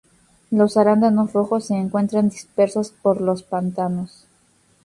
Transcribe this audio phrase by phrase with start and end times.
[0.49, 4.25] Los arándanos rojos se encuentran dispersos por los pantanos.